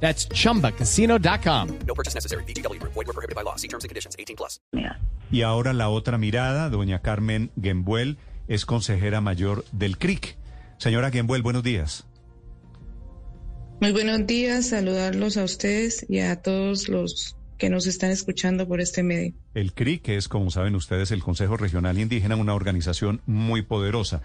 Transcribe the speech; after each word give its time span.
That's 0.00 0.28
chumbacasino.com. 0.28 1.78
No 1.86 1.94
purchase 1.94 2.14
necessary. 2.14 2.44
BGW. 2.44 2.80
Void 2.82 2.94
were 2.94 3.12
prohibited 3.12 3.34
by 3.34 3.42
law. 3.42 3.56
See 3.56 3.68
terms 3.68 3.82
and 3.82 3.88
conditions. 3.88 4.14
18 4.18 4.36
plus. 4.36 4.60
Y 5.30 5.42
ahora 5.42 5.72
la 5.72 5.88
otra 5.88 6.18
mirada, 6.18 6.70
doña 6.70 7.02
Carmen 7.02 7.50
Gembuel 7.60 8.16
es 8.46 8.64
consejera 8.64 9.20
mayor 9.20 9.64
del 9.72 9.98
CRIC. 9.98 10.36
Señora 10.78 11.10
Gembuel, 11.10 11.42
buenos 11.42 11.62
días. 11.64 12.06
Muy 13.80 13.92
buenos 13.92 14.26
días, 14.26 14.68
saludarlos 14.68 15.36
a 15.36 15.44
ustedes 15.44 16.06
y 16.08 16.20
a 16.20 16.40
todos 16.40 16.88
los 16.88 17.36
que 17.58 17.70
nos 17.70 17.86
están 17.86 18.10
escuchando 18.10 18.68
por 18.68 18.80
este 18.80 19.02
medio. 19.02 19.34
El 19.54 19.72
CRIC 19.72 20.10
es, 20.10 20.28
como 20.28 20.50
saben 20.50 20.74
ustedes, 20.74 21.10
el 21.10 21.22
Consejo 21.22 21.56
Regional 21.56 21.98
Indígena, 21.98 22.36
una 22.36 22.54
organización 22.54 23.20
muy 23.26 23.62
poderosa. 23.62 24.22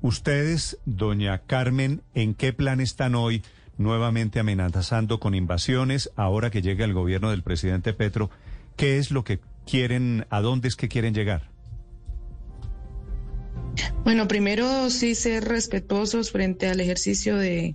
Ustedes, 0.00 0.78
doña 0.84 1.42
Carmen, 1.46 2.02
¿en 2.14 2.34
qué 2.34 2.52
plan 2.52 2.80
están 2.80 3.14
hoy 3.14 3.42
nuevamente 3.78 4.40
amenazando 4.40 5.20
con 5.20 5.34
invasiones 5.34 6.10
ahora 6.16 6.50
que 6.50 6.62
llega 6.62 6.84
el 6.84 6.94
gobierno 6.94 7.30
del 7.30 7.42
presidente 7.42 7.92
Petro? 7.92 8.30
¿Qué 8.76 8.98
es 8.98 9.10
lo 9.10 9.24
que 9.24 9.40
quieren, 9.66 10.26
a 10.30 10.40
dónde 10.40 10.68
es 10.68 10.76
que 10.76 10.88
quieren 10.88 11.14
llegar? 11.14 11.50
Bueno, 14.04 14.28
primero 14.28 14.88
sí 14.90 15.14
ser 15.14 15.44
respetuosos 15.44 16.30
frente 16.30 16.68
al 16.68 16.80
ejercicio 16.80 17.36
de, 17.36 17.74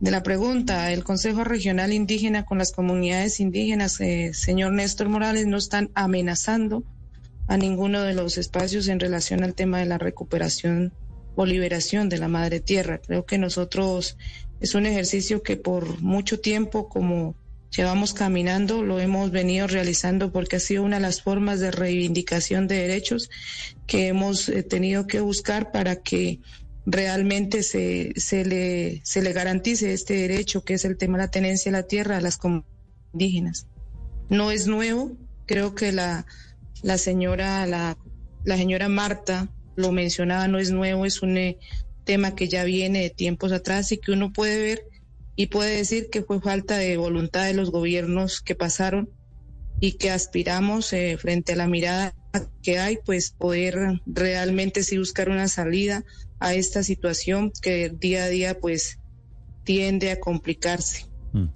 de 0.00 0.10
la 0.10 0.22
pregunta. 0.22 0.90
El 0.92 1.04
Consejo 1.04 1.44
Regional 1.44 1.92
Indígena 1.92 2.44
con 2.44 2.58
las 2.58 2.72
comunidades 2.72 3.38
indígenas, 3.38 4.00
eh, 4.00 4.32
señor 4.34 4.72
Néstor 4.72 5.08
Morales, 5.08 5.46
no 5.46 5.56
están 5.56 5.90
amenazando 5.94 6.82
a 7.46 7.56
ninguno 7.56 8.02
de 8.02 8.14
los 8.14 8.38
espacios 8.38 8.88
en 8.88 8.98
relación 8.98 9.44
al 9.44 9.54
tema 9.54 9.78
de 9.78 9.86
la 9.86 9.98
recuperación 9.98 10.92
o 11.34 11.46
liberación 11.46 12.08
de 12.08 12.18
la 12.18 12.28
madre 12.28 12.60
tierra. 12.60 12.98
Creo 12.98 13.24
que 13.24 13.38
nosotros 13.38 14.16
es 14.60 14.74
un 14.74 14.86
ejercicio 14.86 15.42
que 15.42 15.56
por 15.56 16.00
mucho 16.00 16.40
tiempo, 16.40 16.88
como 16.88 17.34
llevamos 17.74 18.12
caminando, 18.12 18.82
lo 18.82 19.00
hemos 19.00 19.30
venido 19.30 19.66
realizando 19.66 20.30
porque 20.30 20.56
ha 20.56 20.60
sido 20.60 20.82
una 20.82 20.96
de 20.96 21.02
las 21.02 21.22
formas 21.22 21.58
de 21.60 21.70
reivindicación 21.70 22.68
de 22.68 22.76
derechos 22.76 23.30
que 23.86 24.08
hemos 24.08 24.48
eh, 24.48 24.62
tenido 24.62 25.06
que 25.06 25.20
buscar 25.20 25.72
para 25.72 25.96
que 25.96 26.40
realmente 26.84 27.62
se, 27.62 28.12
se, 28.16 28.44
le, 28.44 29.00
se 29.04 29.22
le 29.22 29.32
garantice 29.32 29.92
este 29.92 30.14
derecho 30.14 30.64
que 30.64 30.74
es 30.74 30.84
el 30.84 30.96
tema 30.96 31.16
de 31.18 31.24
la 31.24 31.30
tenencia 31.30 31.72
de 31.72 31.78
la 31.78 31.86
tierra 31.86 32.18
a 32.18 32.20
las 32.20 32.36
comunidades 32.36 32.72
indígenas. 33.12 33.66
No 34.28 34.50
es 34.50 34.66
nuevo, 34.66 35.12
creo 35.46 35.74
que 35.74 35.92
la, 35.92 36.26
la 36.82 36.98
señora, 36.98 37.66
la, 37.66 37.96
la 38.44 38.56
señora 38.56 38.88
Marta 38.88 39.48
lo 39.76 39.92
mencionaba, 39.92 40.48
no 40.48 40.58
es 40.58 40.70
nuevo, 40.70 41.04
es 41.06 41.22
un 41.22 41.36
eh, 41.36 41.58
tema 42.04 42.34
que 42.34 42.48
ya 42.48 42.64
viene 42.64 43.00
de 43.00 43.10
tiempos 43.10 43.52
atrás 43.52 43.92
y 43.92 43.98
que 43.98 44.12
uno 44.12 44.32
puede 44.32 44.58
ver 44.58 44.84
y 45.36 45.46
puede 45.46 45.76
decir 45.76 46.08
que 46.10 46.22
fue 46.22 46.40
falta 46.40 46.76
de 46.76 46.96
voluntad 46.96 47.44
de 47.44 47.54
los 47.54 47.70
gobiernos 47.70 48.40
que 48.40 48.54
pasaron 48.54 49.08
y 49.80 49.92
que 49.92 50.10
aspiramos 50.10 50.92
eh, 50.92 51.16
frente 51.18 51.54
a 51.54 51.56
la 51.56 51.66
mirada 51.66 52.14
que 52.62 52.78
hay, 52.78 52.98
pues 53.04 53.30
poder 53.30 54.00
realmente 54.06 54.84
sí 54.84 54.98
buscar 54.98 55.28
una 55.28 55.48
salida 55.48 56.04
a 56.38 56.54
esta 56.54 56.82
situación 56.82 57.52
que 57.62 57.88
día 57.88 58.24
a 58.24 58.28
día 58.28 58.58
pues 58.58 58.98
tiende 59.64 60.10
a 60.10 60.20
complicarse. 60.20 61.06
Mm. 61.32 61.46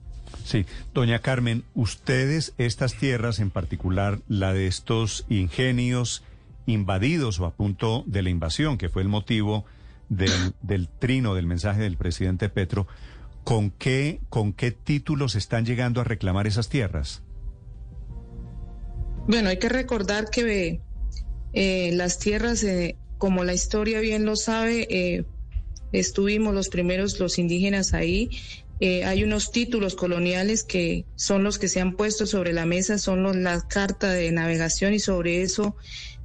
Sí, 0.44 0.66
doña 0.94 1.20
Carmen, 1.20 1.64
ustedes, 1.74 2.52
estas 2.58 2.94
tierras, 2.94 3.38
en 3.38 3.50
particular 3.50 4.20
la 4.28 4.52
de 4.52 4.66
estos 4.66 5.24
ingenios 5.28 6.22
invadidos 6.66 7.40
o 7.40 7.46
a 7.46 7.54
punto 7.54 8.04
de 8.06 8.22
la 8.22 8.30
invasión, 8.30 8.78
que 8.78 8.88
fue 8.88 9.02
el 9.02 9.08
motivo 9.08 9.64
del, 10.08 10.54
del 10.62 10.88
trino 10.88 11.34
del 11.34 11.46
mensaje 11.46 11.82
del 11.82 11.96
presidente 11.96 12.48
Petro, 12.48 12.86
¿con 13.44 13.70
qué, 13.70 14.20
¿con 14.28 14.52
qué 14.52 14.70
títulos 14.72 15.34
están 15.34 15.64
llegando 15.64 16.00
a 16.00 16.04
reclamar 16.04 16.46
esas 16.46 16.68
tierras? 16.68 17.22
Bueno, 19.28 19.48
hay 19.48 19.58
que 19.58 19.68
recordar 19.68 20.30
que 20.30 20.80
eh, 21.52 21.90
las 21.94 22.18
tierras, 22.18 22.62
eh, 22.62 22.96
como 23.18 23.44
la 23.44 23.54
historia 23.54 24.00
bien 24.00 24.24
lo 24.24 24.36
sabe, 24.36 24.86
eh, 24.90 25.24
estuvimos 25.92 26.54
los 26.54 26.68
primeros, 26.68 27.18
los 27.18 27.38
indígenas 27.38 27.94
ahí. 27.94 28.30
Eh, 28.78 29.04
hay 29.04 29.24
unos 29.24 29.52
títulos 29.52 29.94
coloniales 29.94 30.62
que 30.62 31.06
son 31.14 31.42
los 31.42 31.58
que 31.58 31.68
se 31.68 31.80
han 31.80 31.96
puesto 31.96 32.26
sobre 32.26 32.52
la 32.52 32.66
mesa, 32.66 32.98
son 32.98 33.22
los, 33.22 33.34
la 33.34 33.66
carta 33.66 34.12
de 34.12 34.30
navegación 34.32 34.92
y 34.92 34.98
sobre 34.98 35.40
eso 35.40 35.76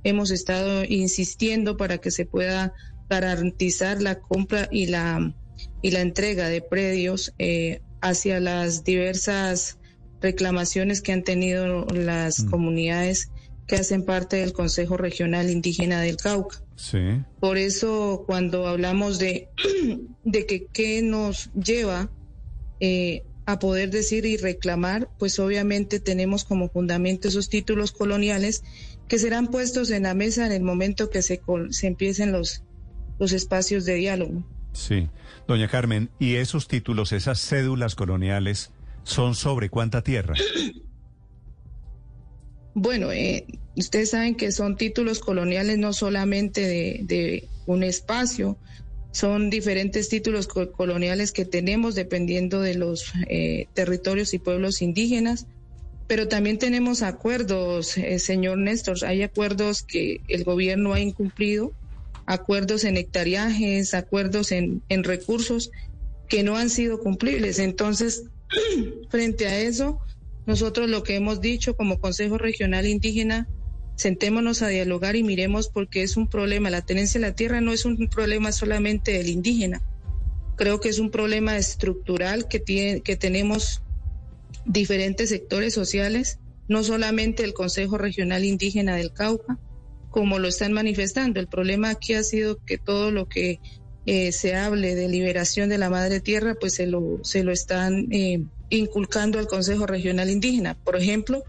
hemos 0.04 0.32
estado 0.32 0.84
insistiendo 0.84 1.78
para 1.78 2.00
que 2.00 2.12
se 2.12 2.26
pueda 2.26 2.74
garantizar 3.10 4.02
la 4.02 4.20
compra 4.20 4.68
y 4.72 4.88
la, 4.88 5.36
y 5.82 5.92
la 5.92 6.02
entrega 6.02 6.48
de 6.50 6.62
predios 6.62 7.34
eh, 7.40 7.82
hacia 8.02 8.40
las 8.40 8.84
diversas 8.84 9.78
reclamaciones 10.22 11.02
que 11.02 11.12
han 11.12 11.24
tenido 11.24 11.86
las 11.88 12.44
comunidades 12.44 13.32
que 13.68 13.76
hacen 13.76 14.06
parte 14.06 14.38
del 14.38 14.54
Consejo 14.54 14.98
Regional 14.98 15.50
Indígena 15.50 16.02
del 16.02 16.18
Cauca. 16.18 16.62
Sí. 16.76 17.00
Por 17.40 17.58
eso 17.58 18.24
cuando 18.26 18.68
hablamos 18.68 19.20
de, 19.20 19.50
de 20.24 20.46
que 20.46 20.68
qué 20.68 21.02
nos 21.02 21.52
lleva 21.54 22.12
eh, 22.80 23.24
a 23.46 23.60
poder 23.60 23.90
decir 23.90 24.26
y 24.26 24.38
reclamar, 24.38 25.10
pues 25.18 25.40
obviamente 25.40 26.00
tenemos 26.00 26.44
como 26.44 26.70
fundamento 26.70 27.28
esos 27.28 27.50
títulos 27.50 27.92
coloniales 27.92 28.64
que 29.12 29.20
serán 29.20 29.48
puestos 29.48 29.92
en 29.92 30.04
la 30.04 30.14
mesa 30.14 30.46
en 30.46 30.54
el 30.54 30.64
momento 30.64 31.10
que 31.10 31.22
se, 31.22 31.42
se 31.72 31.88
empiecen 31.88 32.32
los, 32.32 32.64
los 33.20 33.34
espacios 33.34 33.84
de 33.84 33.96
diálogo. 33.96 34.42
Sí. 34.72 35.10
Doña 35.50 35.68
Carmen, 35.68 36.10
¿y 36.18 36.36
esos 36.36 36.70
títulos, 36.70 37.12
esas 37.12 37.42
cédulas 37.42 37.96
coloniales, 37.96 38.72
son 39.04 39.36
sobre 39.36 39.70
cuánta 39.70 40.02
tierra? 40.02 40.36
Bueno, 42.74 43.12
eh, 43.12 43.46
ustedes 43.76 44.12
saben 44.12 44.34
que 44.36 44.54
son 44.54 44.78
títulos 44.78 45.20
coloniales 45.20 45.78
no 45.78 45.92
solamente 45.92 46.62
de, 46.62 47.02
de 47.04 47.50
un 47.66 47.84
espacio, 47.84 48.58
son 49.12 49.50
diferentes 49.50 50.08
títulos 50.08 50.48
co 50.48 50.72
coloniales 50.72 51.34
que 51.34 51.44
tenemos 51.44 51.96
dependiendo 51.96 52.62
de 52.62 52.76
los 52.76 53.12
eh, 53.28 53.68
territorios 53.74 54.34
y 54.34 54.40
pueblos 54.40 54.82
indígenas, 54.82 55.48
pero 56.12 56.28
también 56.28 56.58
tenemos 56.58 57.04
acuerdos, 57.04 57.98
eh, 57.98 58.20
señor 58.20 58.58
Néstor, 58.58 58.98
hay 59.06 59.24
acuerdos 59.24 59.82
que 59.82 60.20
el 60.28 60.44
gobierno 60.44 60.92
ha 60.92 61.00
incumplido, 61.00 61.72
acuerdos 62.26 62.84
en 62.84 62.98
hectariajes, 62.98 63.94
acuerdos 63.94 64.52
en, 64.52 64.82
en 64.90 65.06
recursos 65.06 65.72
que 66.28 66.44
no 66.44 66.58
han 66.58 66.70
sido 66.70 67.00
cumplibles. 67.00 67.60
Entonces, 67.60 68.26
frente 69.10 69.48
a 69.48 69.62
eso, 69.62 70.02
nosotros 70.46 70.90
lo 70.90 71.02
que 71.04 71.16
hemos 71.16 71.40
dicho 71.40 71.78
como 71.78 72.02
Consejo 72.02 72.38
Regional 72.38 72.88
Indígena, 72.88 73.48
sentémonos 73.96 74.64
a 74.64 74.68
dialogar 74.68 75.16
y 75.16 75.24
miremos 75.24 75.70
porque 75.70 76.04
es 76.04 76.18
un 76.18 76.28
problema. 76.28 76.70
La 76.70 76.82
tenencia 76.82 77.22
de 77.22 77.28
la 77.28 77.36
tierra 77.36 77.62
no 77.62 77.72
es 77.72 77.86
un 77.86 78.10
problema 78.10 78.52
solamente 78.52 79.14
del 79.14 79.30
indígena. 79.30 79.82
Creo 80.58 80.82
que 80.82 80.90
es 80.90 81.00
un 81.00 81.10
problema 81.10 81.56
estructural 81.56 82.50
que, 82.50 82.60
tiene, 82.60 83.00
que 83.00 83.16
tenemos 83.16 83.82
diferentes 84.66 85.30
sectores 85.30 85.74
sociales, 85.74 86.40
no 86.68 86.84
solamente 86.84 87.44
el 87.44 87.54
Consejo 87.54 87.98
Regional 87.98 88.46
Indígena 88.46 88.96
del 88.96 89.14
Cauca, 89.14 89.60
como 90.10 90.40
lo 90.40 90.48
están 90.48 90.74
manifestando. 90.74 91.40
El 91.40 91.48
problema 91.48 91.90
aquí 91.90 92.14
ha 92.14 92.24
sido 92.24 92.58
que 92.64 92.78
todo 92.78 93.12
lo 93.12 93.28
que 93.28 93.60
eh, 94.06 94.32
se 94.32 94.56
hable 94.56 94.96
de 94.96 95.08
liberación 95.08 95.70
de 95.70 95.78
la 95.78 95.90
madre 95.90 96.20
tierra, 96.20 96.56
pues 96.60 96.76
se 96.76 96.88
lo, 96.88 97.20
se 97.24 97.44
lo 97.44 97.52
están 97.52 98.08
eh, 98.12 98.44
inculcando 98.70 99.40
al 99.40 99.48
Consejo 99.48 99.86
Regional 99.86 100.30
Indígena. 100.30 100.76
Por 100.76 100.96
ejemplo, 100.96 101.44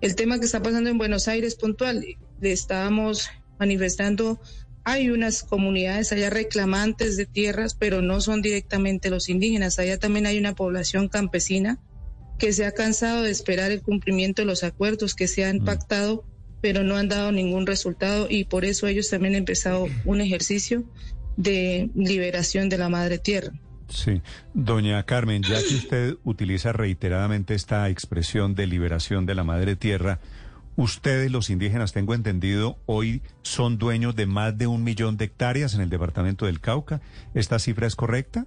el 0.00 0.14
tema 0.14 0.38
que 0.38 0.46
está 0.46 0.62
pasando 0.62 0.90
en 0.90 0.98
Buenos 0.98 1.28
Aires 1.28 1.54
puntual, 1.56 2.04
le 2.40 2.52
estábamos 2.52 3.28
manifestando, 3.58 4.40
hay 4.84 5.10
unas 5.10 5.42
comunidades 5.42 6.12
allá 6.12 6.30
reclamantes 6.30 7.16
de 7.16 7.26
tierras, 7.26 7.74
pero 7.74 8.00
no 8.00 8.20
son 8.20 8.40
directamente 8.40 9.10
los 9.10 9.28
indígenas. 9.28 9.78
Allá 9.78 9.98
también 9.98 10.26
hay 10.26 10.38
una 10.38 10.54
población 10.54 11.08
campesina 11.08 11.78
que 12.40 12.52
se 12.52 12.64
ha 12.64 12.72
cansado 12.72 13.22
de 13.22 13.30
esperar 13.30 13.70
el 13.70 13.82
cumplimiento 13.82 14.42
de 14.42 14.46
los 14.46 14.64
acuerdos 14.64 15.14
que 15.14 15.28
se 15.28 15.44
han 15.44 15.58
mm. 15.58 15.64
pactado, 15.64 16.24
pero 16.60 16.82
no 16.82 16.96
han 16.96 17.08
dado 17.08 17.30
ningún 17.30 17.66
resultado 17.66 18.26
y 18.28 18.44
por 18.44 18.64
eso 18.64 18.86
ellos 18.86 19.08
también 19.10 19.34
han 19.34 19.40
empezado 19.40 19.86
un 20.04 20.20
ejercicio 20.20 20.82
de 21.36 21.90
liberación 21.94 22.68
de 22.68 22.78
la 22.78 22.88
madre 22.88 23.18
tierra. 23.18 23.52
Sí, 23.88 24.22
doña 24.54 25.04
Carmen, 25.04 25.42
ya 25.42 25.58
que 25.60 25.74
usted 25.74 26.16
utiliza 26.24 26.72
reiteradamente 26.72 27.54
esta 27.54 27.88
expresión 27.88 28.54
de 28.54 28.66
liberación 28.66 29.26
de 29.26 29.34
la 29.34 29.44
madre 29.44 29.76
tierra, 29.76 30.20
Ustedes, 30.76 31.30
los 31.30 31.50
indígenas, 31.50 31.92
tengo 31.92 32.14
entendido, 32.14 32.78
hoy 32.86 33.20
son 33.42 33.76
dueños 33.76 34.16
de 34.16 34.24
más 34.24 34.56
de 34.56 34.66
un 34.66 34.82
millón 34.82 35.18
de 35.18 35.26
hectáreas 35.26 35.74
en 35.74 35.82
el 35.82 35.90
departamento 35.90 36.46
del 36.46 36.60
Cauca. 36.60 37.02
¿Esta 37.34 37.58
cifra 37.58 37.86
es 37.86 37.96
correcta? 37.96 38.46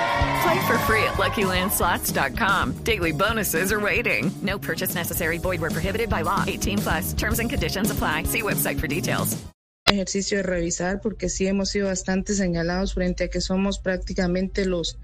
Play 0.43 0.59
for 0.67 0.77
free 0.87 1.03
at 1.03 1.15
LuckyLandSlots.com. 1.17 2.83
Daily 2.83 3.11
bonuses 3.11 3.71
are 3.71 3.79
waiting. 3.79 4.31
No 4.41 4.57
purchase 4.57 4.95
necessary. 4.95 5.37
Void 5.37 5.61
were 5.61 5.69
prohibited 5.69 6.09
by 6.09 6.21
law. 6.23 6.43
18 6.47 6.77
plus. 6.79 7.13
Terms 7.13 7.39
and 7.39 7.49
conditions 7.49 7.91
apply. 7.91 8.23
See 8.23 8.41
website 8.41 8.79
for 8.79 8.87
details. 8.87 9.37
ejercicio 9.91 10.37
de 10.37 10.43
revisar 10.43 11.01
porque 11.01 11.27
sí 11.27 11.47
hemos 11.47 11.69
sido 11.71 11.87
bastante 11.87 12.33
señalados 12.33 12.93
frente 12.93 13.25
a 13.25 13.27
que 13.27 13.41
somos 13.41 13.77
prácticamente 13.77 14.65
los 14.65 14.97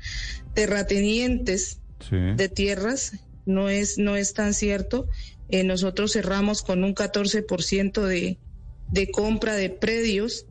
terratenientes 0.54 1.80
Sí. 2.10 2.16
de 2.36 2.48
tierras. 2.48 3.14
No 3.46 3.70
es, 3.70 3.98
no 3.98 4.16
es 4.16 4.34
tan 4.34 4.54
cierto. 4.54 5.08
Eh, 5.50 5.64
nosotros 5.64 6.14
cerramos 6.14 6.62
con 6.62 6.84
un 6.86 6.94
14% 6.96 8.02
de, 8.06 8.38
de 8.92 9.12
compra 9.12 9.56
de 9.56 9.70
predios 9.70 10.46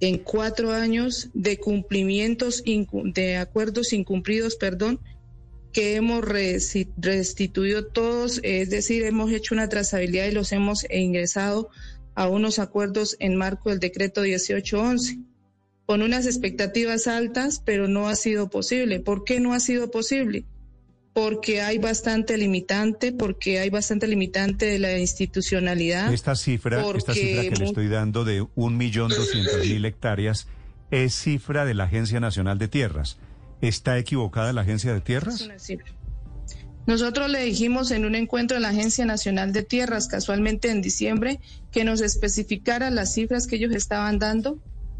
en 0.00 0.18
cuatro 0.18 0.72
años 0.72 1.28
de 1.34 1.58
cumplimientos, 1.58 2.62
de 2.64 3.36
acuerdos 3.36 3.92
incumplidos, 3.92 4.56
perdón, 4.56 5.00
que 5.72 5.96
hemos 5.96 6.24
restituido 6.24 7.86
todos, 7.86 8.40
es 8.42 8.70
decir, 8.70 9.04
hemos 9.04 9.30
hecho 9.32 9.54
una 9.54 9.68
trazabilidad 9.68 10.26
y 10.26 10.32
los 10.32 10.52
hemos 10.52 10.86
ingresado 10.90 11.68
a 12.14 12.28
unos 12.28 12.58
acuerdos 12.58 13.16
en 13.20 13.36
marco 13.36 13.70
del 13.70 13.78
decreto 13.78 14.22
1811 14.22 15.18
con 15.86 16.02
unas 16.02 16.26
expectativas 16.26 17.06
altas, 17.06 17.62
pero 17.64 17.88
no 17.88 18.08
ha 18.08 18.16
sido 18.16 18.50
posible. 18.50 19.00
¿Por 19.00 19.24
qué 19.24 19.40
no 19.40 19.54
ha 19.54 19.60
sido 19.60 19.90
posible? 19.90 20.44
Porque 21.12 21.62
hay 21.62 21.78
bastante 21.78 22.36
limitante, 22.36 23.12
porque 23.12 23.58
hay 23.58 23.70
bastante 23.70 24.06
limitante 24.06 24.66
de 24.66 24.78
la 24.78 24.98
institucionalidad. 24.98 26.12
Esta 26.12 26.36
cifra, 26.36 26.80
esta 26.96 27.12
cifra 27.12 27.42
que 27.42 27.56
le 27.56 27.64
estoy 27.64 27.88
dando 27.88 28.24
de 28.24 28.46
un 28.54 28.76
millón 28.76 29.08
doscientos 29.08 29.66
mil 29.66 29.84
hectáreas 29.84 30.46
es 30.90 31.14
cifra 31.14 31.64
de 31.64 31.74
la 31.74 31.84
Agencia 31.84 32.20
Nacional 32.20 32.58
de 32.58 32.68
Tierras. 32.68 33.18
¿Está 33.60 33.98
equivocada 33.98 34.52
la 34.52 34.60
Agencia 34.60 34.92
de 34.92 34.98
Es 34.98 35.04
Tierras? 35.04 35.40
una 35.40 35.58
cifra. 35.58 35.92
Nosotros 36.86 37.28
le 37.28 37.44
dijimos 37.44 37.90
en 37.90 38.06
un 38.06 38.14
encuentro 38.14 38.56
de 38.56 38.62
la 38.62 38.70
Agencia 38.70 39.04
Nacional 39.04 39.52
de 39.52 39.62
Tierras, 39.62 40.08
casualmente 40.08 40.70
en 40.70 40.80
diciembre, 40.80 41.38
que 41.70 41.84
nos 41.84 42.00
especificara 42.00 42.90
las 42.90 43.12
cifras 43.12 43.46
que 43.46 43.56
ellos 43.56 43.74
estaban 43.74 44.18
dando, 44.18 44.58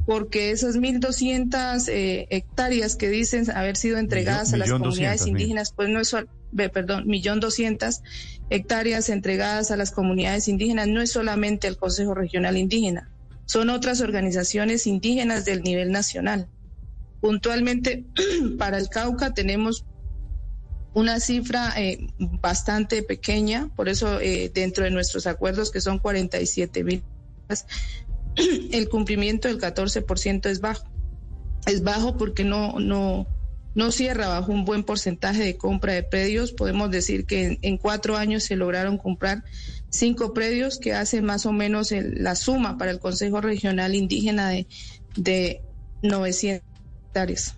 porque 0.09 0.53
esas 0.53 0.77
1.200 0.77 1.87
eh, 1.89 2.27
hectáreas 2.31 2.97
que 2.97 3.11
dicen 3.11 3.51
haber 3.51 3.77
sido 3.77 3.99
entregadas 3.99 4.55
a 4.55 4.57
las 4.57 4.71
comunidades 4.71 5.21
200 5.21 5.27
mil. 5.27 5.43
indígenas, 5.43 5.73
pues 5.77 5.91
no 5.91 6.01
es, 6.01 6.17
perdón, 6.73 7.07
millón 7.07 7.41
doscientas 7.41 8.03
hectáreas 8.49 9.11
entregadas 9.11 9.71
a 9.71 9.77
las 9.77 9.91
comunidades 9.91 10.49
indígenas, 10.49 10.89
no 10.89 11.03
es 11.03 11.13
solamente 11.13 11.69
el 11.69 11.77
Consejo 11.77 12.15
Regional 12.15 12.57
Indígena, 12.57 13.11
son 13.45 13.69
otras 13.69 14.01
organizaciones 14.01 14.87
indígenas 14.87 15.45
del 15.45 15.63
nivel 15.63 15.93
nacional. 15.93 16.49
Puntualmente, 17.21 18.07
para 18.59 18.79
el 18.79 18.89
Cauca 18.89 19.35
tenemos 19.35 19.85
una 20.95 21.21
cifra 21.21 21.75
eh, 21.77 22.09
bastante 22.19 23.03
pequeña, 23.03 23.69
por 23.77 23.91
eso 23.91 24.21
eh, 24.21 24.51
dentro 24.55 24.85
de 24.85 24.91
nuestros 24.91 25.27
acuerdos, 25.27 25.71
que 25.71 25.83
son 25.83 25.99
47 25.99 26.83
mil, 26.83 27.05
el 28.73 28.89
cumplimiento 28.89 29.49
del 29.49 29.59
14% 29.59 30.47
es 30.47 30.61
bajo. 30.61 30.85
Es 31.67 31.83
bajo 31.83 32.17
porque 32.17 32.45
no, 32.45 32.79
no, 32.81 33.27
no 33.75 33.93
cierra 33.93 34.29
bajo 34.29 34.53
un 34.53 34.65
buen 34.65 34.85
porcentaje 34.85 35.43
de 35.43 35.57
compra 35.57 35.93
de 35.93 36.03
predios. 36.03 36.53
Podemos 36.53 36.91
decir 36.91 37.27
que 37.27 37.45
en, 37.47 37.59
en 37.63 37.77
cuatro 37.79 38.17
años 38.17 38.45
se 38.45 38.57
lograron 38.57 38.97
comprar 38.99 39.45
cinco 39.91 40.33
predios 40.35 40.79
que 40.79 40.95
hacen 40.95 41.25
más 41.25 41.47
o 41.47 41.53
menos 41.53 41.93
el- 41.93 42.23
la 42.23 42.37
suma 42.37 42.79
para 42.79 42.91
el 42.91 42.99
Consejo 43.01 43.41
Regional 43.41 43.95
Indígena 43.95 44.49
de, 44.51 44.67
de 45.17 45.61
900 46.03 46.63
hectáreas. 47.07 47.55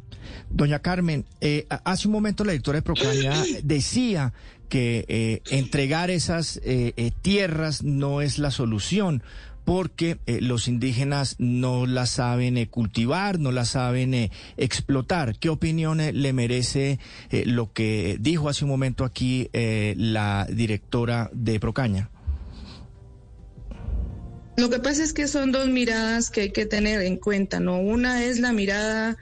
Doña 0.49 0.81
Carmen, 0.81 1.25
eh, 1.41 1.67
hace 1.85 2.09
un 2.09 2.12
momento 2.12 2.44
la 2.44 2.53
directora 2.53 2.79
de 2.79 2.82
Procaña 2.82 3.32
decía 3.62 4.32
que 4.69 5.05
eh, 5.09 5.43
entregar 5.50 6.11
esas 6.11 6.59
eh, 6.65 6.93
eh, 6.97 7.11
tierras 7.23 7.82
no 7.82 8.21
es 8.21 8.38
la 8.38 8.50
solución 8.53 9.23
porque 9.70 10.19
eh, 10.26 10.40
los 10.40 10.67
indígenas 10.67 11.37
no 11.38 11.87
las 11.87 12.11
saben 12.11 12.58
eh, 12.58 12.69
cultivar, 12.69 13.38
no 13.38 13.52
las 13.52 13.69
saben 13.69 14.14
eh, 14.14 14.32
explotar. 14.56 15.38
¿Qué 15.38 15.49
opinión 15.49 15.99
le 15.99 16.32
merece 16.32 16.99
lo 17.31 17.72
que 17.72 18.17
dijo 18.19 18.49
hace 18.49 18.64
un 18.64 18.70
momento 18.72 19.05
aquí 19.05 19.49
la 19.52 20.49
directora 20.50 21.31
de 21.32 21.61
Procaña? 21.61 22.11
Lo 24.56 24.70
que 24.70 24.81
pasa 24.81 25.05
es 25.05 25.12
que 25.12 25.28
son 25.28 25.52
dos 25.52 25.69
miradas 25.69 26.31
que 26.31 26.40
hay 26.40 26.50
que 26.50 26.67
tener 26.67 27.02
en 27.02 27.17
cuenta, 27.17 27.61
¿no? 27.61 27.78
Una 27.78 28.25
es 28.25 28.40
la 28.40 28.52
mirada 28.52 29.19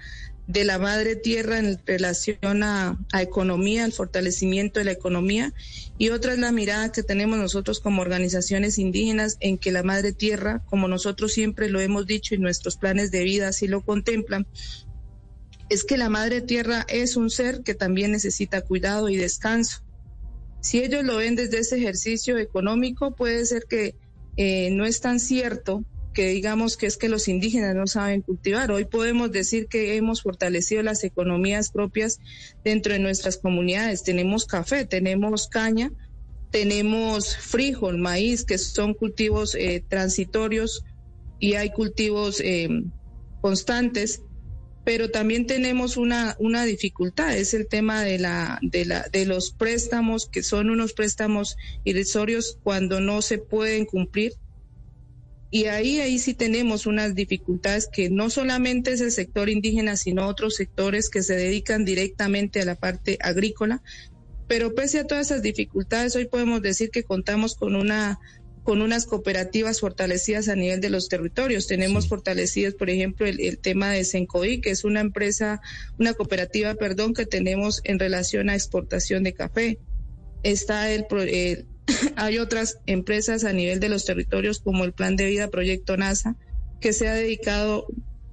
de 0.49 0.65
la 0.65 0.79
madre 0.79 1.15
tierra 1.15 1.59
en 1.59 1.79
relación 1.85 2.63
a, 2.63 2.99
a 3.13 3.23
economía, 3.23 3.85
al 3.85 3.93
fortalecimiento 3.93 4.81
de 4.81 4.87
la 4.87 4.93
economía, 4.93 5.53
y 5.99 6.09
otra 6.09 6.33
es 6.33 6.39
la 6.39 6.53
mirada 6.53 6.91
que 6.91 7.03
tenemos 7.03 7.39
nosotros 7.39 7.81
como 7.81 8.01
organizaciones 8.01 8.79
indígenas 8.79 9.37
en 9.41 9.59
que 9.59 9.73
la 9.73 9.83
madre 9.83 10.15
tierra, 10.15 10.65
como 10.65 10.89
nosotros 10.89 11.33
siempre 11.35 11.69
lo 11.69 11.81
hemos 11.81 12.07
dicho 12.07 12.35
y 12.35 12.39
nuestros 12.39 12.79
planes 12.79 13.11
de 13.11 13.25
vida 13.25 13.49
así 13.49 13.69
lo 13.69 13.83
contemplan, 13.83 14.47
es 15.69 15.85
que 15.85 15.99
la 15.99 16.09
madre 16.09 16.41
tierra 16.41 16.87
es 16.89 17.17
un 17.17 17.29
ser 17.29 17.63
que 17.63 17.75
también 17.75 18.13
necesita 18.13 18.63
cuidado 18.63 19.11
y 19.11 19.17
descanso. 19.17 19.83
Si 20.63 20.79
ellos 20.79 21.05
lo 21.05 21.19
ven 21.19 21.37
desde 21.37 21.59
ese 21.59 21.77
ejercicio 21.77 22.39
económico, 22.39 23.15
puede 23.15 23.45
ser 23.45 23.67
que 23.69 23.95
eh, 24.39 24.71
no 24.71 24.87
es 24.87 25.03
tan 25.03 25.21
cierto 25.21 25.85
que 26.19 26.31
digamos 26.31 26.77
que 26.77 26.87
es 26.87 26.97
que 26.97 27.09
los 27.09 27.29
indígenas 27.29 27.77
no 27.77 27.87
saben 27.87 28.23
cultivar. 28.23 28.73
Hoy 28.73 28.87
podemos 28.87 29.31
decir 29.31 29.69
que 29.69 29.95
hemos 29.95 30.23
fortalecido 30.23 30.83
las 30.83 31.05
economías 31.05 31.71
propias 31.71 32.19
dentro 32.65 32.93
de 32.93 32.99
nuestras 32.99 33.37
comunidades. 33.37 34.03
Tenemos 34.03 34.45
café, 34.45 34.85
tenemos 34.85 35.47
caña, 35.47 35.93
tenemos 36.51 37.37
frijol, 37.37 37.99
maíz, 37.99 38.45
que 38.45 38.59
son 38.59 38.95
cultivos 38.95 39.55
eh, 39.55 39.85
transitorios 39.89 40.83
y 41.39 41.55
hay 41.55 41.71
cultivos 41.71 42.41
eh, 42.41 42.69
constantes 43.41 44.23
pero 44.85 45.11
también 45.11 45.47
tenemos 45.47 45.99
una, 45.99 46.35
una 46.39 46.65
dificultad, 46.65 47.37
es 47.37 47.53
el 47.53 47.69
tema 47.69 48.03
de, 48.03 48.19
la, 48.19 48.59
de, 48.63 48.87
la, 48.87 49.07
de 49.13 49.27
los 49.27 49.51
préstamos, 49.51 50.27
que 50.27 50.43
son 50.43 50.71
unos 50.71 50.95
préstamos 50.95 51.59
irrisorios 51.85 52.59
cuando 52.63 52.99
no 52.99 53.21
se 53.21 53.37
pueden 53.37 53.85
cumplir. 53.85 54.33
Y 55.51 55.65
ahí, 55.67 56.01
ahí 56.01 56.19
sí 56.19 56.35
tenemos 56.35 56.87
unas 56.87 57.15
dificultades 57.15 57.89
que 57.91 58.11
no 58.11 58.29
solamente 58.29 58.93
es 58.93 59.01
el 59.01 59.13
sector 59.13 59.49
indígena, 59.49 59.97
sino 59.97 60.27
otros 60.27 60.57
sectores 60.57 61.09
que 61.09 61.23
se 61.23 61.37
dedican 61.37 61.85
directamente 61.85 62.61
a 62.61 62.67
la 62.67 62.75
parte 62.75 63.17
agrícola. 63.21 63.83
Pero 64.47 64.75
pese 64.75 65.01
a 65.01 65.07
todas 65.07 65.31
esas 65.31 65.43
dificultades, 65.43 66.17
hoy 66.17 66.27
podemos 66.27 66.61
decir 66.61 66.91
que 66.91 67.03
contamos 67.03 67.55
con 67.55 67.77
una 67.77 68.19
con 68.69 68.83
unas 68.83 69.07
cooperativas 69.07 69.81
fortalecidas 69.81 70.51
a 70.51 70.55
nivel 70.55 70.83
de 70.83 70.91
los 70.91 71.09
territorios. 71.09 71.67
Tenemos 71.67 72.05
sí. 72.05 72.11
fortalecidos, 72.11 72.75
por 72.75 72.91
ejemplo, 72.91 73.27
el, 73.27 73.41
el, 73.41 73.57
tema 73.57 73.91
de 73.91 74.05
Sencoí, 74.05 74.61
que 74.61 74.69
es 74.69 74.85
una 74.85 75.01
empresa, 75.01 75.63
una 75.99 76.13
cooperativa, 76.13 76.75
perdón, 76.75 77.15
que 77.15 77.25
tenemos 77.25 77.81
en 77.85 77.99
relación 77.99 78.51
a 78.51 78.55
exportación 78.55 79.23
de 79.23 79.33
café. 79.33 79.79
Está 80.43 80.93
el, 80.93 81.07
el 81.11 81.65
hay 82.17 82.39
otras 82.39 82.79
empresas 82.87 83.45
a 83.45 83.53
nivel 83.53 83.81
de 83.81 83.89
los 83.89 84.05
territorios 84.05 84.59
como 84.59 84.85
el 84.85 84.93
Plan 84.93 85.17
de 85.17 85.27
Vida 85.27 85.49
Proyecto 85.49 85.97
NASA, 85.97 86.37
que 86.81 86.93
se 86.93 87.09
ha 87.09 87.15
dedicado 87.15 87.87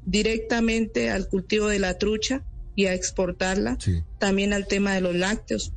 directamente 0.06 1.10
al 1.10 1.28
cultivo 1.28 1.68
de 1.68 1.80
la 1.80 1.98
trucha 1.98 2.44
y 2.76 2.86
a 2.86 2.94
exportarla, 2.94 3.78
sí. 3.80 4.04
también 4.20 4.54
al 4.54 4.68
tema 4.68 4.94
de 4.94 5.02
los 5.02 5.16
lácteos. 5.16 5.74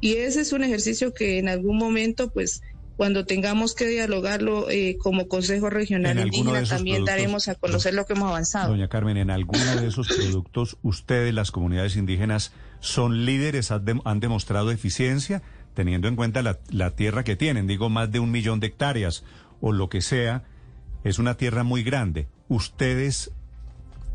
Y 0.00 0.14
ese 0.14 0.40
es 0.40 0.52
un 0.52 0.64
ejercicio 0.64 1.14
que 1.14 1.38
en 1.38 1.48
algún 1.48 1.78
momento, 1.78 2.30
pues, 2.30 2.60
cuando 2.96 3.24
tengamos 3.24 3.74
que 3.74 3.86
dialogarlo 3.86 4.70
eh, 4.70 4.96
como 4.98 5.28
Consejo 5.28 5.70
Regional 5.70 6.18
Indígena, 6.18 6.64
también 6.64 7.04
daremos 7.04 7.48
a 7.48 7.54
conocer 7.54 7.94
lo 7.94 8.04
que 8.04 8.12
hemos 8.12 8.28
avanzado. 8.28 8.70
Doña 8.70 8.88
Carmen, 8.88 9.16
en 9.16 9.30
alguno 9.30 9.76
de 9.80 9.88
esos 9.88 10.08
productos, 10.08 10.76
ustedes, 10.82 11.32
las 11.32 11.50
comunidades 11.50 11.96
indígenas, 11.96 12.52
son 12.80 13.24
líderes, 13.24 13.70
han 13.70 14.20
demostrado 14.20 14.70
eficiencia, 14.70 15.42
teniendo 15.74 16.08
en 16.08 16.16
cuenta 16.16 16.42
la, 16.42 16.58
la 16.70 16.90
tierra 16.90 17.24
que 17.24 17.36
tienen, 17.36 17.66
digo, 17.66 17.88
más 17.88 18.10
de 18.10 18.20
un 18.20 18.30
millón 18.30 18.60
de 18.60 18.68
hectáreas 18.68 19.24
o 19.60 19.72
lo 19.72 19.88
que 19.88 20.02
sea. 20.02 20.44
es 21.04 21.18
una 21.18 21.36
tierra 21.36 21.64
muy 21.64 21.82
grande. 21.82 22.28
¿Ustedes 22.48 23.32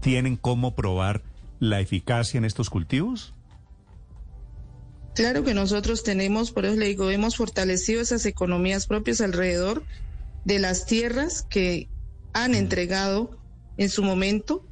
tienen 0.02 0.36
cómo 0.36 0.76
probar 0.76 1.24
la 1.60 1.80
eficacia 1.80 2.38
en 2.38 2.46
estos 2.46 2.70
cultivos? 2.70 3.34
Claro 5.16 5.44
que 5.44 5.56
nosotros 5.56 6.04
tenemos, 6.04 6.52
por 6.52 6.66
eso 6.66 6.76
le 6.76 6.86
digo, 6.86 7.10
hemos 7.10 7.38
fortalecido 7.38 8.02
esas 8.02 8.26
economías 8.28 8.86
propias 8.86 9.20
alrededor 9.20 9.84
de 10.46 10.60
las 10.60 10.86
tierras 10.86 11.42
que 11.42 11.90
han 12.34 12.54
entregado 12.54 13.36
en 13.78 13.90
su 13.90 14.04
momento, 14.04 14.64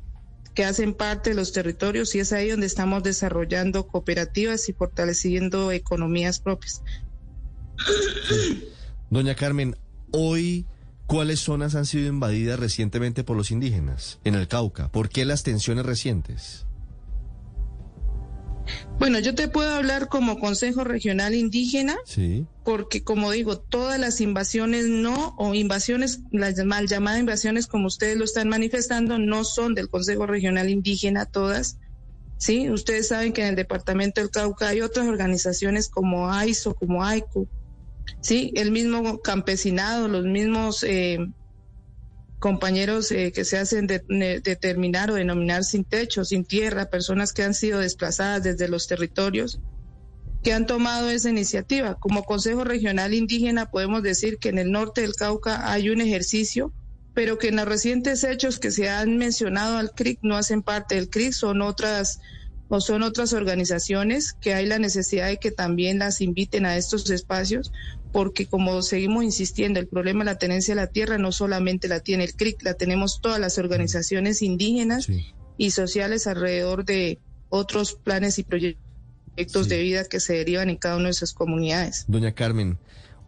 que 0.56 0.64
hacen 0.64 0.94
parte 0.94 1.32
de 1.32 1.36
los 1.36 1.52
territorios 1.52 2.16
y 2.16 2.20
es 2.20 2.32
ahí 2.32 2.50
donde 2.50 2.66
estamos 2.66 3.04
desarrollando 3.04 3.86
cooperativas 3.86 4.68
y 4.70 4.74
fortaleciendo 4.74 5.72
economías 5.72 6.40
propias. 6.40 6.82
Doña 9.10 9.36
Carmen, 9.36 9.76
hoy, 10.12 10.66
¿cuáles 11.08 11.42
zonas 11.42 11.76
han 11.76 11.86
sido 11.86 12.08
invadidas 12.08 12.58
recientemente 12.58 13.26
por 13.26 13.36
los 13.36 13.52
indígenas 13.52 14.20
en 14.24 14.36
el 14.36 14.48
Cauca? 14.48 14.90
¿Por 14.92 15.10
qué 15.10 15.26
las 15.26 15.44
tensiones 15.44 15.86
recientes? 15.86 16.66
Bueno, 19.00 19.20
yo 19.20 19.36
te 19.36 19.48
puedo 19.48 19.70
hablar 19.76 20.08
como 20.08 20.40
Consejo 20.40 20.84
Regional 20.84 21.34
Indígena, 21.36 21.98
Sí. 22.06 22.46
porque 22.64 23.04
como 23.04 23.32
digo, 23.32 23.60
todas 23.60 24.00
las 24.00 24.22
invasiones 24.22 24.88
no, 24.88 25.36
o 25.38 25.54
invasiones, 25.54 26.22
las 26.32 26.64
mal 26.66 26.88
llamadas 26.88 27.20
invasiones 27.20 27.68
como 27.68 27.88
ustedes 27.88 28.18
lo 28.18 28.26
están 28.26 28.48
manifestando, 28.50 29.20
no 29.20 29.44
son 29.44 29.76
del 29.76 29.90
Consejo 29.90 30.26
Regional 30.26 30.70
Indígena 30.70 31.26
todas. 31.26 31.78
Sí, 32.38 32.70
ustedes 32.70 33.08
saben 33.08 33.34
que 33.34 33.42
en 33.42 33.50
el 33.50 33.56
departamento 33.56 34.22
del 34.22 34.30
Cauca 34.30 34.70
hay 34.70 34.82
otras 34.82 35.08
organizaciones 35.08 35.90
como 35.90 36.32
AISO, 36.32 36.74
como 36.74 37.04
AICO, 37.04 37.48
sí, 38.22 38.52
el 38.56 38.72
mismo 38.72 39.20
campesinado, 39.20 40.08
los 40.08 40.26
mismos 40.26 40.84
eh, 40.84 41.20
compañeros 42.46 43.12
eh, 43.12 43.32
que 43.34 43.44
se 43.44 43.58
hacen 43.58 43.88
de- 43.88 44.04
de- 44.08 44.40
determinar 44.40 45.10
o 45.10 45.16
denominar 45.16 45.64
sin 45.64 45.84
techo, 45.84 46.24
sin 46.24 46.46
tierra, 46.46 46.92
personas 46.92 47.34
que 47.34 47.42
han 47.42 47.56
sido 47.56 47.80
desplazadas 47.80 48.44
desde 48.44 48.68
los 48.68 48.86
territorios, 48.86 49.60
que 50.44 50.54
han 50.54 50.68
tomado 50.68 51.10
esa 51.10 51.32
iniciativa. 51.32 51.96
Como 51.96 52.24
Consejo 52.24 52.64
Regional 52.64 53.16
Indígena 53.16 53.72
podemos 53.72 54.04
decir 54.04 54.38
que 54.38 54.50
en 54.50 54.60
el 54.60 54.72
norte 54.72 55.02
del 55.02 55.16
Cauca 55.16 55.72
hay 55.72 55.90
un 55.90 56.02
ejercicio, 56.02 56.72
pero 57.16 57.40
que 57.40 57.48
en 57.48 57.56
los 57.56 57.66
recientes 57.66 58.24
hechos 58.24 58.60
que 58.60 58.70
se 58.70 58.90
han 58.90 59.18
mencionado 59.18 59.80
al 59.80 59.90
CRIC 59.90 60.20
no 60.22 60.36
hacen 60.38 60.62
parte 60.62 60.94
del 60.94 61.10
CRIC, 61.10 61.34
son 61.34 61.64
otras 61.64 62.20
o 62.68 62.82
son 62.82 63.04
otras 63.04 63.34
organizaciones 63.34 64.34
que 64.34 64.54
hay 64.54 64.66
la 64.66 64.80
necesidad 64.80 65.28
de 65.28 65.38
que 65.38 65.52
también 65.52 66.00
las 66.00 66.22
inviten 66.22 66.66
a 66.66 66.78
estos 66.78 67.10
espacios, 67.10 67.72
porque 68.12 68.48
como 68.48 68.82
seguimos 68.82 69.24
insistiendo, 69.24 69.80
el 69.80 69.88
problema 69.88 70.24
de 70.24 70.32
la 70.32 70.38
tenencia 70.38 70.74
de 70.74 70.82
la 70.82 70.88
tierra 70.88 71.18
no 71.18 71.32
solamente 71.32 71.88
la 71.88 72.00
tiene 72.00 72.24
el 72.24 72.34
CRIC, 72.34 72.64
la 72.64 72.74
tenemos 72.74 73.20
todas 73.22 73.40
las 73.40 73.58
organizaciones 73.58 74.42
indígenas 74.42 75.08
y 75.58 75.72
sociales 75.72 76.28
alrededor 76.28 76.86
de 76.86 77.20
otros 77.50 77.94
planes 77.94 78.40
y 78.40 78.44
proyectos 78.44 79.68
de 79.68 79.82
vida 79.82 80.06
que 80.06 80.20
se 80.20 80.34
derivan 80.34 80.70
en 80.70 80.78
cada 80.78 80.96
una 80.96 81.06
de 81.06 81.12
esas 81.12 81.34
comunidades. 81.34 82.06
Doña 82.08 82.34
Carmen, 82.34 82.80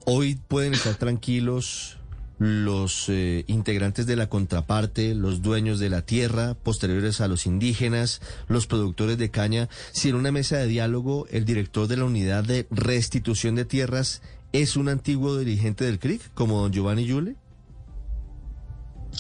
hoy 0.06 0.40
pueden 0.48 0.74
estar 0.74 0.96
tranquilos 0.96 1.97
los 2.40 3.06
eh, 3.10 3.44
integrantes 3.48 4.06
de 4.06 4.16
la 4.16 4.30
contraparte, 4.30 5.16
los 5.16 5.42
dueños 5.42 5.80
de 5.80 5.90
la 5.90 6.04
tierra, 6.04 6.54
posteriores 6.54 7.20
a 7.22 7.28
los 7.28 7.46
indígenas, 7.48 8.22
los 8.48 8.68
productores 8.68 9.18
de 9.18 9.32
caña, 9.32 9.70
si 9.92 10.10
en 10.10 10.16
una 10.16 10.32
mesa 10.32 10.58
de 10.58 10.68
diálogo 10.68 11.26
el 11.32 11.46
director 11.46 11.88
de 11.88 11.98
la 11.98 12.06
unidad 12.06 12.44
de 12.44 12.68
restitución 12.70 13.56
de 13.56 13.66
tierras 13.66 14.22
es 14.54 14.78
un 14.78 14.88
antiguo 14.90 15.38
dirigente 15.38 15.84
del 15.86 16.00
CRIC, 16.00 16.22
como 16.34 16.62
don 16.62 16.72
Giovanni 16.72 17.06
Yule? 17.06 17.36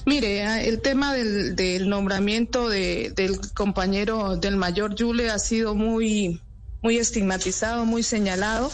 Mire, 0.06 0.44
ah, 0.44 0.62
el 0.64 0.80
tema 0.82 1.14
del, 1.14 1.56
del 1.56 1.90
nombramiento 1.90 2.70
de- 2.70 3.12
del 3.16 3.40
compañero 3.54 4.38
del 4.38 4.56
mayor 4.56 4.94
Yule 4.96 5.30
ha 5.32 5.40
sido 5.40 5.74
muy, 5.76 6.40
muy 6.84 6.98
estigmatizado, 6.98 7.84
muy 7.86 8.04
señalado. 8.04 8.72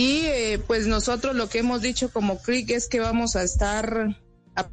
Y 0.00 0.26
eh, 0.26 0.60
pues 0.64 0.86
nosotros 0.86 1.34
lo 1.34 1.48
que 1.48 1.58
hemos 1.58 1.82
dicho 1.82 2.12
como 2.12 2.40
CRIC 2.40 2.70
es 2.70 2.86
que 2.86 3.00
vamos 3.00 3.34
a 3.34 3.42
estar, 3.42 4.16
a 4.54 4.70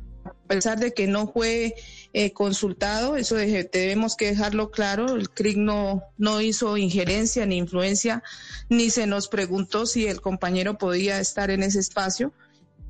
pesar 0.48 0.77
de 0.79 0.94
que 0.94 1.08
no 1.08 1.27
fue 1.34 1.74
eh, 2.13 2.32
consultado, 2.32 3.15
eso 3.17 3.36
deje- 3.36 3.67
debemos 3.74 4.15
que 4.15 4.27
dejarlo 4.27 4.70
claro, 4.70 5.15
el 5.15 5.32
CRIC 5.32 5.58
no, 5.58 6.03
no 6.20 6.41
hizo 6.41 6.77
injerencia 6.77 7.44
ni 7.48 7.58
influencia, 7.58 8.22
ni 8.70 8.91
se 8.91 9.08
nos 9.08 9.27
preguntó 9.27 9.88
si 9.88 10.05
el 10.05 10.22
compañero 10.22 10.77
podía 10.77 11.20
estar 11.20 11.50
en 11.50 11.63
ese 11.63 11.79
espacio. 11.79 12.32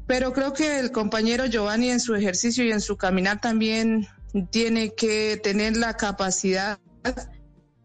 Pero 0.05 0.33
creo 0.33 0.51
que 0.51 0.79
el 0.79 0.91
compañero 0.91 1.45
Giovanni 1.45 1.89
en 1.89 2.01
su 2.01 2.15
ejercicio 2.15 2.65
y 2.65 2.71
en 2.73 2.81
su 2.81 2.97
caminar 2.97 3.39
también 3.39 4.09
tiene 4.51 4.93
que 4.93 5.39
tener 5.41 5.77
la 5.77 5.95
capacidad 5.95 6.79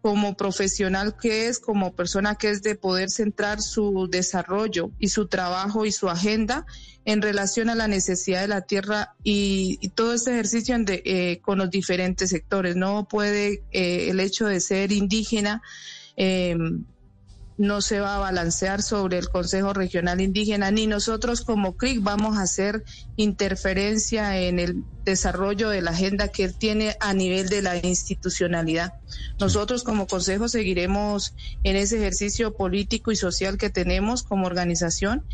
como 0.02 0.34
profesional 0.36 1.16
que 1.20 1.48
es, 1.48 1.58
como 1.58 1.92
persona 1.94 2.34
que 2.34 2.50
es 2.50 2.62
de 2.62 2.74
poder 2.74 3.10
centrar 3.10 3.60
su 3.60 4.08
desarrollo 4.10 4.90
y 4.98 5.08
su 5.08 5.26
trabajo 5.26 5.84
y 5.84 5.92
su 5.92 6.08
agenda 6.08 6.64
en 7.04 7.22
relación 7.22 7.70
a 7.70 7.74
la 7.74 7.88
necesidad 7.88 8.40
de 8.42 8.48
la 8.48 8.62
tierra 8.62 9.14
y, 9.22 9.88
todo 9.94 10.14
este 10.14 10.32
ejercicio 10.32 10.74
en 10.74 10.84
de- 10.84 11.02
eh, 11.04 11.40
con 11.42 11.58
los 11.58 11.70
diferentes 11.70 12.30
sectores. 12.30 12.76
No 12.76 13.06
puede 13.08 13.62
eh, 13.72 14.08
el 14.10 14.20
hecho 14.20 14.46
de 14.46 14.60
ser 14.60 14.92
indígena 14.92 15.62
eh, 16.16 16.56
no 17.60 17.82
se 17.82 18.00
va 18.00 18.16
a 18.16 18.18
balancear 18.18 18.80
sobre 18.80 19.18
el 19.18 19.28
Consejo 19.28 19.74
Regional 19.74 20.22
Indígena, 20.22 20.70
ni 20.70 20.86
nosotros 20.86 21.42
como 21.42 21.76
CRIC 21.76 22.02
vamos 22.02 22.38
a 22.38 22.42
hacer 22.42 22.84
interferencia 23.16 24.38
en 24.38 24.58
el 24.58 24.82
desarrollo 25.04 25.68
de 25.68 25.82
la 25.82 25.90
agenda 25.90 26.28
que 26.28 26.44
él 26.44 26.54
tiene 26.56 26.96
a 27.00 27.12
nivel 27.12 27.50
de 27.50 27.60
la 27.60 27.76
institucionalidad. 27.76 28.94
Nosotros 29.38 29.82
como 29.84 30.06
Consejo 30.06 30.48
seguiremos 30.48 31.34
en 31.62 31.76
ese 31.76 31.98
ejercicio 31.98 32.56
político 32.56 33.12
y 33.12 33.16
social 33.16 33.58
que 33.58 33.68
tenemos 33.68 34.22
como 34.22 34.46
organización 34.46 35.26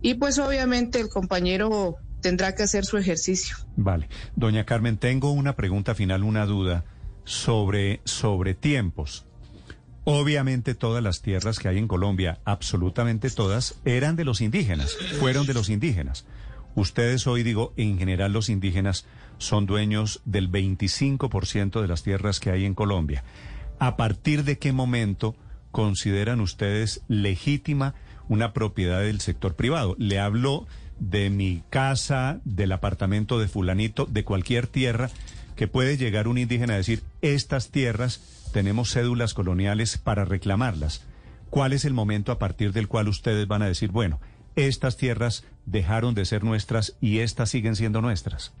y 0.00 0.14
pues 0.14 0.38
obviamente 0.38 1.00
el 1.00 1.10
compañero 1.10 1.98
tendrá 2.22 2.54
que 2.54 2.62
hacer 2.62 2.86
su 2.86 2.96
ejercicio. 2.96 3.58
Vale. 3.76 4.08
Doña 4.36 4.64
Carmen, 4.64 4.96
tengo 4.96 5.32
una 5.32 5.54
pregunta 5.54 5.94
final, 5.94 6.24
una 6.24 6.46
duda 6.46 6.86
sobre, 7.24 8.00
sobre 8.04 8.54
tiempos. 8.54 9.26
Obviamente 10.06 10.74
todas 10.74 11.02
las 11.02 11.22
tierras 11.22 11.58
que 11.58 11.68
hay 11.68 11.78
en 11.78 11.88
Colombia, 11.88 12.38
absolutamente 12.44 13.30
todas, 13.30 13.80
eran 13.86 14.16
de 14.16 14.26
los 14.26 14.42
indígenas, 14.42 14.94
fueron 15.18 15.46
de 15.46 15.54
los 15.54 15.70
indígenas. 15.70 16.26
Ustedes 16.74 17.26
hoy 17.26 17.42
digo, 17.42 17.72
en 17.78 17.98
general 17.98 18.32
los 18.34 18.50
indígenas 18.50 19.06
son 19.38 19.64
dueños 19.64 20.20
del 20.26 20.50
25% 20.50 21.80
de 21.80 21.88
las 21.88 22.02
tierras 22.02 22.38
que 22.38 22.50
hay 22.50 22.66
en 22.66 22.74
Colombia. 22.74 23.24
¿A 23.78 23.96
partir 23.96 24.44
de 24.44 24.58
qué 24.58 24.72
momento 24.72 25.36
consideran 25.70 26.40
ustedes 26.40 27.02
legítima 27.08 27.94
una 28.28 28.52
propiedad 28.52 29.00
del 29.00 29.22
sector 29.22 29.56
privado? 29.56 29.96
Le 29.98 30.18
hablo 30.18 30.66
de 31.00 31.30
mi 31.30 31.62
casa, 31.70 32.40
del 32.44 32.72
apartamento 32.72 33.38
de 33.38 33.48
fulanito, 33.48 34.04
de 34.04 34.24
cualquier 34.24 34.66
tierra, 34.66 35.10
que 35.56 35.68
puede 35.68 35.96
llegar 35.96 36.28
un 36.28 36.38
indígena 36.38 36.74
a 36.74 36.78
decir, 36.78 37.02
estas 37.22 37.70
tierras 37.70 38.20
tenemos 38.52 38.92
cédulas 38.92 39.34
coloniales 39.34 39.98
para 39.98 40.24
reclamarlas. 40.24 41.02
¿Cuál 41.50 41.72
es 41.72 41.84
el 41.84 41.92
momento 41.92 42.32
a 42.32 42.38
partir 42.38 42.72
del 42.72 42.88
cual 42.88 43.08
ustedes 43.08 43.46
van 43.46 43.62
a 43.62 43.66
decir, 43.66 43.90
bueno, 43.90 44.20
estas 44.56 44.96
tierras 44.96 45.44
dejaron 45.66 46.14
de 46.14 46.24
ser 46.24 46.44
nuestras 46.44 46.96
y 47.00 47.20
estas 47.20 47.50
siguen 47.50 47.76
siendo 47.76 48.00
nuestras? 48.00 48.52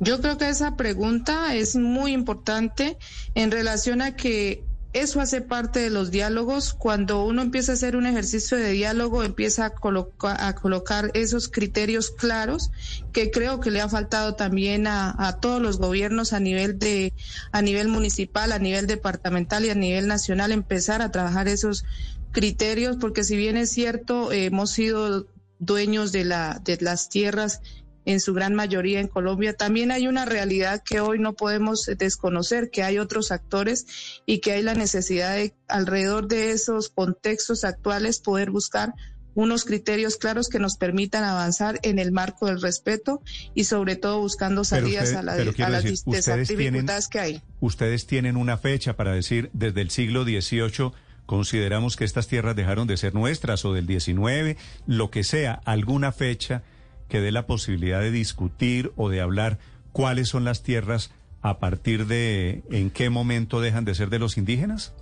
Yo 0.00 0.20
creo 0.20 0.38
que 0.38 0.48
esa 0.48 0.76
pregunta 0.76 1.54
es 1.54 1.76
muy 1.76 2.12
importante 2.12 2.98
en 3.34 3.50
relación 3.50 4.02
a 4.02 4.16
que 4.16 4.64
eso 4.94 5.20
hace 5.20 5.40
parte 5.40 5.80
de 5.80 5.90
los 5.90 6.10
diálogos. 6.10 6.72
Cuando 6.72 7.24
uno 7.24 7.42
empieza 7.42 7.72
a 7.72 7.74
hacer 7.74 7.96
un 7.96 8.06
ejercicio 8.06 8.56
de 8.56 8.70
diálogo, 8.70 9.24
empieza 9.24 9.66
a, 9.66 10.48
a 10.48 10.54
colocar 10.54 11.10
esos 11.14 11.48
criterios 11.48 12.12
claros 12.12 12.70
que 13.12 13.32
creo 13.32 13.58
que 13.58 13.72
le 13.72 13.80
ha 13.80 13.88
faltado 13.88 14.36
también 14.36 14.86
a, 14.86 15.38
todos 15.40 15.60
los 15.60 15.78
gobiernos 15.78 16.32
a 16.32 16.38
nivel 16.40 16.78
de, 16.78 17.12
a 17.50 17.60
nivel 17.60 17.88
municipal, 17.88 18.52
a 18.52 18.60
nivel 18.60 18.86
departamental 18.86 19.64
y 19.64 19.70
a 19.70 19.74
nivel 19.74 20.06
nacional, 20.06 20.52
empezar 20.52 21.02
a 21.02 21.10
trabajar 21.10 21.48
esos 21.48 21.84
criterios, 22.30 22.96
porque 22.96 23.24
si 23.24 23.36
bien 23.36 23.56
es 23.56 23.70
cierto, 23.70 24.30
hemos 24.30 24.70
sido 24.70 25.26
dueños 25.58 26.12
de 26.12 26.24
la, 26.24 26.60
de 26.64 26.78
las 26.80 27.08
tierras 27.08 27.60
en 28.04 28.20
su 28.20 28.34
gran 28.34 28.54
mayoría 28.54 29.00
en 29.00 29.08
Colombia. 29.08 29.54
También 29.54 29.90
hay 29.90 30.06
una 30.08 30.24
realidad 30.24 30.82
que 30.84 31.00
hoy 31.00 31.18
no 31.18 31.32
podemos 31.34 31.86
desconocer, 31.98 32.70
que 32.70 32.82
hay 32.82 32.98
otros 32.98 33.30
actores 33.32 33.86
y 34.26 34.38
que 34.38 34.52
hay 34.52 34.62
la 34.62 34.74
necesidad 34.74 35.34
de, 35.36 35.54
alrededor 35.68 36.28
de 36.28 36.50
esos 36.50 36.88
contextos 36.88 37.64
actuales, 37.64 38.18
poder 38.20 38.50
buscar 38.50 38.92
unos 39.36 39.64
criterios 39.64 40.16
claros 40.16 40.48
que 40.48 40.60
nos 40.60 40.76
permitan 40.76 41.24
avanzar 41.24 41.80
en 41.82 41.98
el 41.98 42.12
marco 42.12 42.46
del 42.46 42.62
respeto 42.62 43.20
y 43.52 43.64
sobre 43.64 43.96
todo 43.96 44.20
buscando 44.20 44.62
salidas 44.62 45.06
usted- 45.06 45.16
a, 45.18 45.22
la- 45.22 45.32
a 45.32 45.36
las 45.70 45.82
decir, 45.82 46.04
tienen- 46.04 46.46
dificultades 46.46 47.08
que 47.08 47.18
hay. 47.18 47.42
Ustedes 47.60 48.06
tienen 48.06 48.36
una 48.36 48.58
fecha 48.58 48.94
para 48.94 49.12
decir, 49.12 49.50
desde 49.52 49.80
el 49.80 49.90
siglo 49.90 50.22
XVIII 50.22 50.92
consideramos 51.26 51.96
que 51.96 52.04
estas 52.04 52.28
tierras 52.28 52.54
dejaron 52.54 52.86
de 52.86 52.96
ser 52.96 53.14
nuestras 53.14 53.64
o 53.64 53.72
del 53.72 53.86
XIX, 53.88 54.56
lo 54.86 55.10
que 55.10 55.24
sea, 55.24 55.54
alguna 55.64 56.12
fecha 56.12 56.62
que 57.08 57.20
dé 57.20 57.32
la 57.32 57.46
posibilidad 57.46 58.00
de 58.00 58.10
discutir 58.10 58.92
o 58.96 59.08
de 59.08 59.20
hablar 59.20 59.58
cuáles 59.92 60.28
son 60.28 60.44
las 60.44 60.62
tierras 60.62 61.10
a 61.42 61.58
partir 61.58 62.06
de 62.06 62.64
en 62.70 62.90
qué 62.90 63.10
momento 63.10 63.60
dejan 63.60 63.84
de 63.84 63.94
ser 63.94 64.10
de 64.10 64.18
los 64.18 64.38
indígenas? 64.38 64.94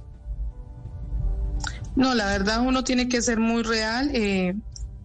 No, 1.95 2.15
la 2.15 2.27
verdad 2.27 2.61
uno 2.63 2.85
tiene 2.85 3.09
que 3.09 3.23
ser 3.23 3.39
muy 3.39 3.63
real. 3.63 4.11
Eh, 4.15 4.55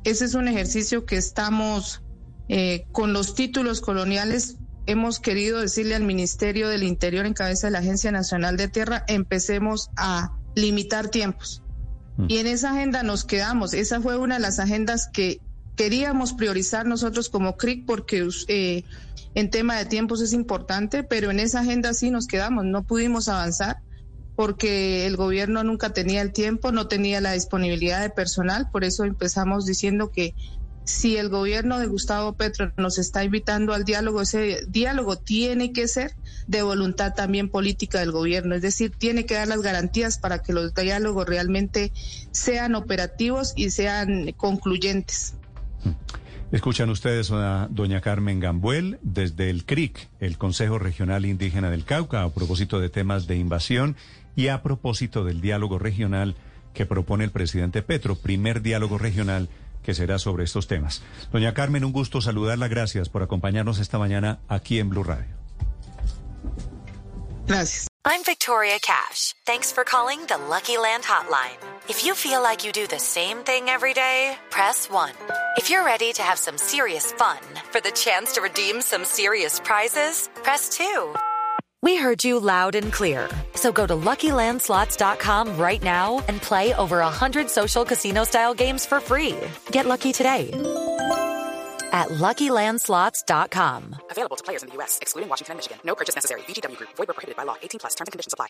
ese 0.03 0.25
es 0.25 0.33
un 0.33 0.47
ejercicio 0.47 1.05
que 1.05 1.17
estamos 1.17 2.01
eh, 2.49 2.85
con 2.91 3.13
los 3.13 3.35
títulos 3.35 3.81
coloniales. 3.81 4.57
Hemos 4.85 5.19
querido 5.19 5.59
decirle 5.59 5.95
al 5.95 6.03
Ministerio 6.03 6.69
del 6.69 6.83
Interior 6.83 7.25
en 7.25 7.33
cabeza 7.33 7.67
de 7.67 7.71
la 7.71 7.79
Agencia 7.79 8.11
Nacional 8.11 8.55
de 8.55 8.69
Tierra, 8.69 9.03
empecemos 9.07 9.89
a 9.97 10.37
limitar 10.55 11.09
tiempos. 11.09 11.61
Y 12.27 12.37
en 12.37 12.47
esa 12.47 12.71
agenda 12.71 13.03
nos 13.03 13.25
quedamos. 13.25 13.75
Esa 13.75 14.01
fue 14.01 14.17
una 14.17 14.35
de 14.35 14.41
las 14.41 14.57
agendas 14.57 15.07
que 15.07 15.39
queríamos 15.77 16.33
priorizar 16.33 16.85
nosotros 16.85 17.29
como 17.29 17.55
CRIC 17.55 17.85
porque 17.85 18.27
eh, 18.47 18.83
en 19.35 19.49
tema 19.49 19.77
de 19.77 19.85
tiempos 19.85 20.19
es 20.21 20.33
importante, 20.33 21.03
pero 21.03 21.31
en 21.31 21.39
esa 21.39 21.61
agenda 21.61 21.93
sí 21.93 22.09
nos 22.09 22.27
quedamos, 22.27 22.65
no 22.65 22.83
pudimos 22.83 23.29
avanzar 23.29 23.77
porque 24.35 25.05
el 25.05 25.15
gobierno 25.15 25.63
nunca 25.63 25.93
tenía 25.93 26.21
el 26.21 26.33
tiempo, 26.33 26.71
no 26.71 26.87
tenía 26.87 27.21
la 27.21 27.31
disponibilidad 27.31 28.01
de 28.01 28.09
personal, 28.09 28.69
por 28.71 28.83
eso 28.83 29.05
empezamos 29.05 29.65
diciendo 29.65 30.11
que 30.11 30.35
si 30.83 31.17
el 31.17 31.29
gobierno 31.29 31.79
de 31.79 31.87
Gustavo 31.87 32.33
Petro 32.33 32.71
nos 32.77 32.97
está 32.97 33.23
invitando 33.23 33.73
al 33.73 33.83
diálogo, 33.83 34.21
ese 34.21 34.61
diálogo 34.67 35.17
tiene 35.17 35.73
que 35.73 35.87
ser 35.87 36.13
de 36.47 36.61
voluntad 36.61 37.13
también 37.13 37.49
política 37.49 37.99
del 37.99 38.11
gobierno, 38.11 38.55
es 38.55 38.61
decir, 38.61 38.93
tiene 38.97 39.25
que 39.25 39.35
dar 39.35 39.47
las 39.47 39.61
garantías 39.61 40.17
para 40.17 40.39
que 40.39 40.53
los 40.53 40.73
diálogos 40.73 41.27
realmente 41.27 41.91
sean 42.31 42.75
operativos 42.75 43.53
y 43.55 43.69
sean 43.71 44.31
concluyentes. 44.37 45.33
Escuchan 46.51 46.89
ustedes 46.89 47.29
a 47.31 47.67
doña 47.69 47.99
Carmen 47.99 48.39
Gambuel 48.39 48.99
desde 49.01 49.49
el 49.49 49.65
CRIC, 49.65 50.07
el 50.19 50.37
Consejo 50.37 50.79
Regional 50.79 51.25
Indígena 51.25 51.69
del 51.69 51.83
Cauca, 51.83 52.23
a 52.23 52.29
propósito 52.29 52.79
de 52.79 52.89
temas 52.89 53.27
de 53.27 53.35
invasión 53.35 53.97
y 54.35 54.47
a 54.47 54.63
propósito 54.63 55.25
del 55.25 55.41
diálogo 55.41 55.77
regional 55.77 56.35
que 56.73 56.85
propone 56.85 57.25
el 57.25 57.31
presidente 57.31 57.81
Petro, 57.81 58.15
primer 58.15 58.61
diálogo 58.61 58.97
regional 58.97 59.49
que 59.83 59.93
será 59.93 60.19
sobre 60.19 60.45
estos 60.45 60.67
temas. 60.67 61.01
Doña 61.31 61.53
Carmen, 61.53 61.83
un 61.83 61.91
gusto 61.91 62.21
saludarla. 62.21 62.67
Gracias 62.67 63.09
por 63.09 63.23
acompañarnos 63.23 63.79
esta 63.79 63.97
mañana 63.97 64.39
aquí 64.47 64.79
en 64.79 64.89
Blue 64.89 65.03
Radio. 65.03 65.35
Gracias. 67.47 67.87
I'm 68.05 68.23
Victoria 68.25 68.79
Cash. 68.79 69.33
Thanks 69.45 69.71
for 69.73 69.83
calling 69.83 70.19
the 70.27 70.37
Lucky 70.37 70.77
Land 70.77 71.03
Hotline. 71.03 71.57
If 71.89 72.05
you 72.05 72.15
feel 72.15 72.41
like 72.41 72.65
you 72.65 72.71
do 72.71 72.87
the 72.87 72.99
same 72.99 73.43
thing 73.43 73.69
every 73.69 73.93
day, 73.93 74.37
press 74.49 74.89
1. 74.89 75.11
If 75.57 75.71
you're 75.71 75.83
ready 75.83 76.13
to 76.13 76.21
have 76.21 76.37
some 76.37 76.55
serious 76.55 77.11
fun 77.13 77.39
for 77.71 77.81
the 77.81 77.89
chance 77.91 78.33
to 78.33 78.41
redeem 78.43 78.79
some 78.79 79.03
serious 79.03 79.59
prizes, 79.59 80.29
press 80.43 80.69
2. 80.69 81.15
We 81.81 81.95
heard 81.95 82.23
you 82.23 82.39
loud 82.39 82.75
and 82.75 82.93
clear. 82.93 83.27
So 83.55 83.71
go 83.71 83.87
to 83.87 83.95
LuckyLandSlots.com 83.95 85.57
right 85.57 85.81
now 85.81 86.23
and 86.27 86.39
play 86.39 86.75
over 86.75 86.99
100 86.99 87.49
social 87.49 87.83
casino-style 87.83 88.53
games 88.53 88.85
for 88.85 88.99
free. 88.99 89.35
Get 89.71 89.87
lucky 89.87 90.11
today 90.11 90.51
at 91.91 92.09
LuckyLandSlots.com. 92.09 93.95
Available 94.11 94.35
to 94.35 94.43
players 94.43 94.61
in 94.61 94.69
the 94.69 94.75
U.S., 94.75 94.99
excluding 95.01 95.27
Washington 95.27 95.53
and 95.53 95.57
Michigan. 95.57 95.79
No 95.83 95.95
purchase 95.95 96.13
necessary. 96.13 96.41
VGW 96.41 96.77
Group. 96.77 96.89
Void 96.97 97.07
where 97.07 97.15
prohibited 97.15 97.35
by 97.35 97.43
law. 97.43 97.55
18 97.63 97.79
plus. 97.79 97.95
Terms 97.95 98.09
and 98.09 98.11
conditions 98.11 98.33
apply. 98.33 98.45